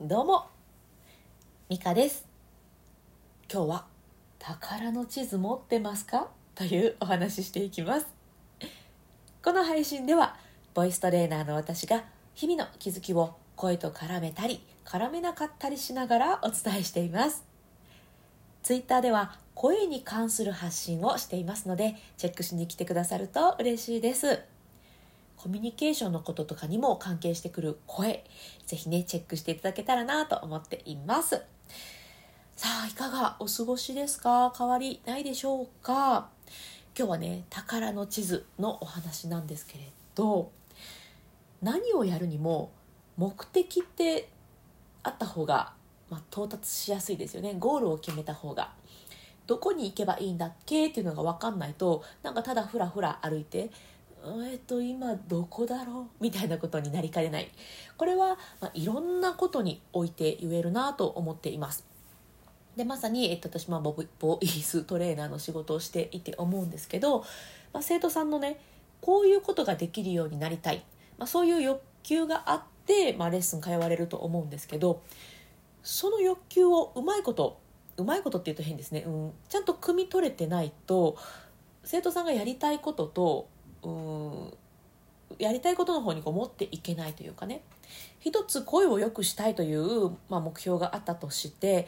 [0.00, 0.46] どうも
[1.68, 2.24] ミカです。
[3.52, 3.86] 今日は
[4.38, 6.28] 宝の地図持ってますか？
[6.54, 8.06] というお話ししていきます。
[9.42, 10.36] この配信では
[10.72, 12.04] ボイストレーナーの私が
[12.36, 17.44] 日々の気づきを声と絡めたり絡めなかったりしながらお伝えしています。
[18.62, 24.42] ツイッターでは声に関する発信をしていますのでチェックしに来てくださると嬉しいです。
[25.38, 28.24] コミュニケーションのこととかにも関係してくる声
[28.66, 31.42] ぜひねチェックしていただけたらなと思っています。
[32.56, 34.52] さあいかがお過ごしですか？
[34.56, 36.28] 変わりないでしょうか？
[36.98, 40.50] 今日はね宝の地図のお話なんですけれど
[41.62, 42.72] 何をやるにも
[43.16, 44.28] 目的って
[45.04, 45.72] あった方が、
[46.10, 47.54] まあ、到達しやすいですよね。
[47.56, 48.72] ゴールを決めた方が。
[49.46, 50.88] どこに行けばいいんだっけ？
[50.88, 53.70] っていうのが分かんないとなんかただふらふら歩いて
[54.50, 56.22] えっと今どこだろう？
[56.22, 57.50] みたいなことになりかねない。
[57.96, 61.86] これは、まあ、いろんなことにおいて言えるなと思っています。
[62.76, 67.24] でまさに、えっと、私もボボイストレーナーの仕事をしていて思うんですけど、
[67.72, 68.60] まあ、生徒さんのね
[69.00, 70.84] こういうことができるようになりたい、
[71.18, 75.02] まあ、そういう欲求があって、まあ、レッスン通われると思うんですけど
[75.82, 77.58] その欲求をうまいこと
[77.96, 81.16] うまいことって言うと変ですね、うん、ちゃんと汲み取れてないと
[81.82, 83.48] 生徒さんがやりたいことと
[85.38, 87.62] やりたいことの方にこう持っていけないというかね
[88.20, 91.86] 一つ声を良くしたいという、まあ、目標があったとして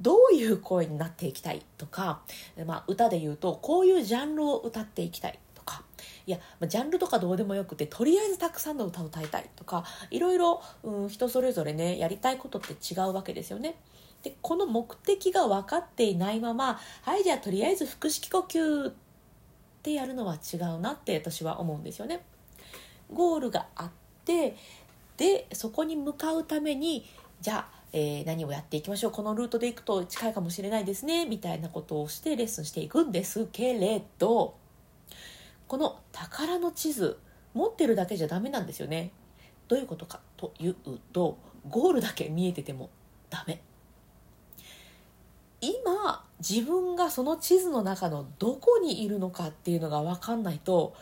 [0.00, 2.20] どういう声になっていきたいとか、
[2.66, 5.82] まあ、歌で言うとこういうジャンルを歌っていきたいとか
[6.26, 13.76] いやジャンルとかどうでもよくてとりあえずたくさんの歌を歌いたいとかいろいろ、うん、人それぞれねやりたいことって違うわけですよね。
[14.22, 19.03] でこの目的が分かっていないままはいじゃあとりあえず腹式呼吸って
[19.84, 22.22] ってやるのは違うなって私は思うんですよね。
[23.12, 23.90] ゴールがあっ
[24.24, 24.56] て
[25.18, 27.04] でそこに向かうために
[27.42, 34.54] じゃあ、えー、何をやっていきましょうこのルートで行くと近いかもしれないですねみたいなことをしてレッスンしていくんですけれど
[35.68, 37.18] この宝の地図
[37.52, 39.10] 持ってるだけじゃダメなんですよね。
[39.68, 40.76] どういうことかという
[41.12, 41.36] と
[41.68, 42.88] ゴールだけ見えてても
[43.28, 43.60] ダメ。
[45.64, 50.94] 今自分がその地図の中のどこにいるのかっていうのが分かんないと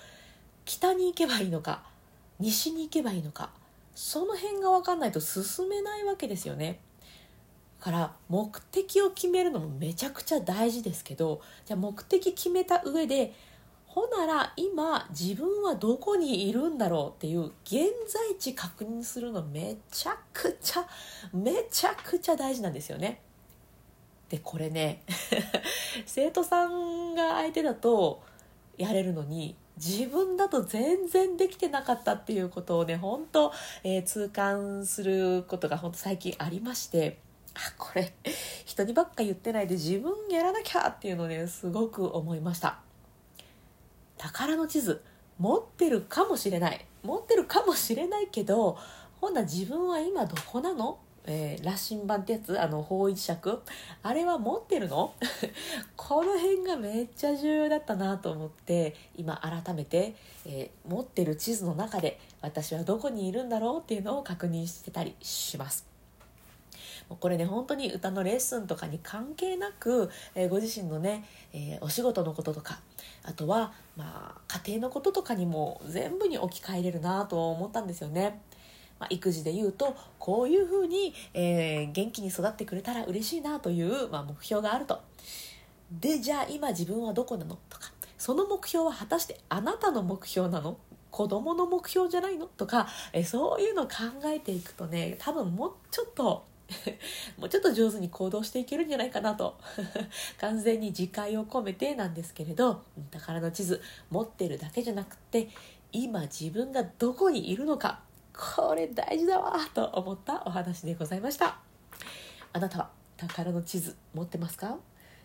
[0.64, 1.82] 北に行けばいいのか
[2.38, 3.50] 西に行けばいいのか
[3.94, 6.80] その辺が分かんないと進めないわけですよね。
[7.80, 13.34] から目的を決めるのもめちゃくちゃ大事ですけどじゃあ目的決めた上で
[13.86, 20.86] ほなら今自分はどこにいるんだろうっていう現在地確認するのめちゃくちゃ
[21.32, 23.20] めちゃくちゃ大事なんですよね。
[24.32, 25.02] でこれね
[26.06, 28.22] 生徒さんが相手だと
[28.78, 33.52] やれるのに自分だと全然できてなかったっていうことをね本当、
[33.84, 37.18] えー、痛感することが本当最近ありまして
[37.52, 38.14] あこれ
[38.64, 42.78] 人にばっか言ってないで自分やらなきゃっていうのねすごく思いました。
[44.16, 45.02] 宝の地図
[45.38, 46.86] 持ってるかもしれない。
[47.02, 48.78] 持ってるかもしれないけど
[49.20, 50.98] ほんな自分は今どこなの？
[51.24, 52.60] えー、羅針盤ってやつ？
[52.60, 53.62] あの方位磁石
[54.02, 55.14] あれは持ってるの？
[55.96, 65.86] この辺がめっちゃ重要だったなと思って今改めて、えー、持ってる地図の中で私はどこにいるんだろうっていうのを確認してたりします。
[67.20, 72.80] これね本当に歌のレッスンとかに関係なく、えー、ご自身のね、えー、お仕事のこととか
[73.22, 78.40] あとは、まあ、家庭のこととかにも全部に置き換えれるなと思ったんですよね。
[79.02, 85.00] まあ、育児で言うとこういうふうに、えー、元気に育ってくれたら嬉しいなという、まあ、目標があると。
[85.90, 87.58] でじゃあ今自分はどこなの？
[87.68, 90.78] とかその目標は果たしてあなたの目標なの？
[91.10, 92.46] 子供の目標じゃないの？
[92.46, 93.94] とかえそういうのを考
[94.26, 96.44] えていくとね多分もうちょっと
[97.36, 99.58] もうちょっと上手に行動していけるんじゃないかなと。
[100.38, 105.48] 完全に自戒を込めてなんですけれど宝の地図持ってるだけじゃなくって
[105.90, 108.00] 今自分がどこにいるのか。
[108.36, 111.58] これ大事だわと思ったお話でございました。
[112.52, 114.78] あなたは宝の地図持ってますか？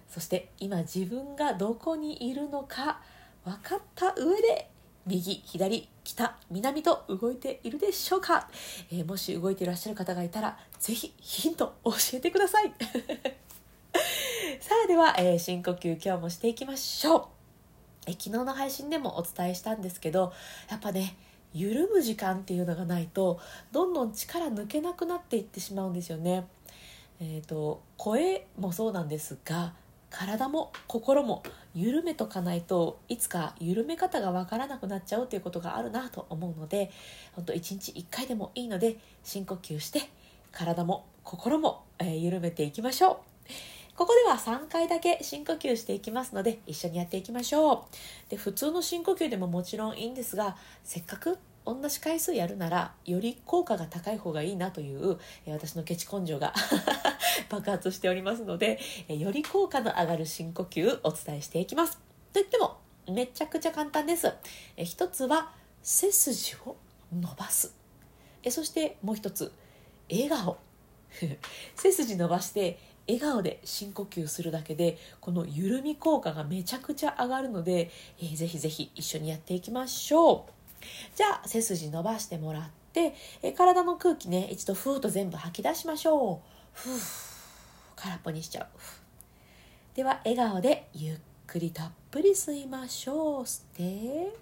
[0.09, 3.01] そして今自分がどこにいるのか
[3.44, 4.69] 分かった上で
[5.06, 8.50] 右左北南と動いているでしょうか、
[8.92, 12.74] えー、もし動いていらっしゃる方がいたら是非ヒント教えてください。
[14.60, 17.25] さあでは、えー、深呼吸今日もしていきましょう。
[18.07, 20.31] え昨日の配信でもお伝えしたんですけど
[20.69, 21.18] やっぱね
[21.53, 23.39] 緩む時間っていうのがないと
[23.71, 26.45] どんどん力抜けなくなっていってしまうんですよね。
[27.19, 29.73] えーと、声もそうなんですが
[30.09, 36.91] 体も心も緩めとかないといつか緩め方がわからなくなっちゃうということがあるなと思うので
[37.33, 40.01] 本当1日1回でもいいので深呼吸して
[40.51, 43.17] 体も心も、えー緩めていきましょう
[43.97, 47.88] ここでは3回だけ深呼吸していきますので一緒にやっていきましょ
[48.27, 48.29] う。
[48.29, 55.17] で普通の深呼吸でももちろんいいんですがせっかく同じ回数やるならより効果が高い方がいいなという
[55.47, 56.53] え私のケチ根性が
[57.49, 61.97] 爆発しておりますのでえより効果の上がる深呼吸お伝えしていきます。
[62.33, 62.77] といっても
[63.09, 64.31] めちゃくちゃ簡単です。
[64.75, 65.51] え一つは
[65.81, 66.75] 背筋を
[67.11, 67.73] 伸ばす。
[68.43, 69.51] えそしてもう一つ
[70.07, 70.59] 笑顔。
[71.75, 72.77] 背筋伸ばして
[73.07, 77.89] 笑顔で深呼吸するだけでこの緩み効果がめちゃくちゃ上がるので、
[78.19, 80.51] えーぜひぜひ一緒にやっていきましょう。
[81.15, 86.48] じゃあ背筋伸ばしてもらって、えー体の空気ね一度ふーっと全部吐き出しましょう。
[86.74, 87.27] ふー
[87.95, 88.68] 空っぽにしちゃう。
[89.95, 91.18] では笑顔でゆっ
[91.48, 93.42] くりたっぷり吸いましょう。
[93.44, 94.33] 吸って。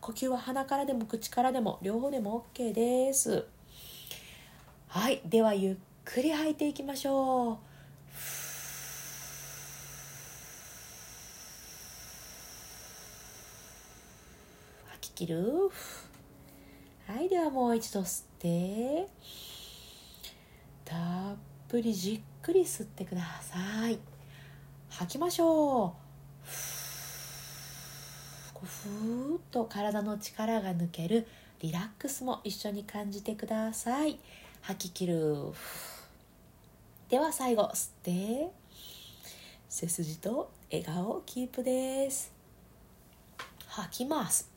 [0.00, 3.44] 呼吸は鼻からでも口からでも両方でも OK です。
[4.88, 5.20] はい。
[5.26, 5.76] ではゆっ
[6.12, 7.56] くり吐いていきましょう
[14.88, 15.70] 吐き切る
[17.06, 19.06] はいではもう一度吸って
[20.84, 20.98] たっ
[21.68, 24.00] ぷりじっくり吸ってください
[24.88, 25.90] 吐きましょう
[28.52, 31.28] こうふーっと体の力が抜ける
[31.60, 34.18] リラックスも一緒に感じてください
[34.62, 35.36] 吐き切る
[37.10, 38.50] では最後吸って。
[39.68, 42.32] 背筋と笑顔キープです。
[43.66, 44.48] 吐きます。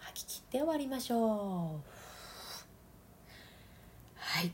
[0.00, 1.90] 吐き切って終わりましょう。
[4.16, 4.50] はい。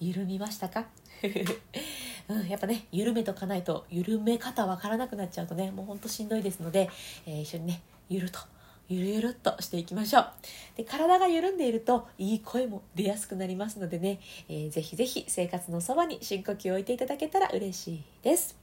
[0.00, 0.84] 緩みましたか？
[2.28, 6.90] うん、やっぱね緩めとかないと緩め方わからなくなっちゃうとねもうほんとしんどいですので、
[7.26, 8.40] えー一緒にねゆると
[8.88, 10.26] ゆるゆるっとしていきましょう。
[10.76, 18.56] で体が緩んでいるといい声も出やすくなりますのでね、えーぜひぜひ生活のそばに深呼吸を置いていただけたら嬉しいです。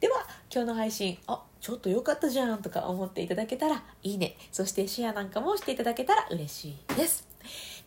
[0.00, 4.36] では今日の配信あちょっと良かったじゃんとか思っていただけたらいいね。
[4.52, 7.26] そしてシェアなんかもしていただけたら嬉しいです。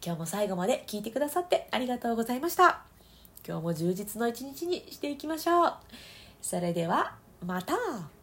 [0.03, 2.81] 今日も最後まで聞いてくださってありがとうございました。
[3.47, 5.73] 今日も充実の一日にしていきましょう。
[6.41, 7.15] それでは
[7.45, 8.16] また。